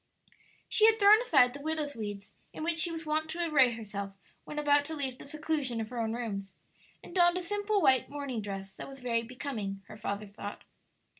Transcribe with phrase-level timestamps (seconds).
[0.67, 4.15] She had thrown aside the widow's weeds in which she was wont to array herself
[4.45, 6.55] when about to leave the seclusion of her own rooms,
[7.03, 10.63] and donned a simple white morning dress that was very becoming, her father thought.